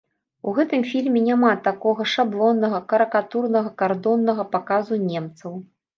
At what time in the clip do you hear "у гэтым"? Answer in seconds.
0.51-0.81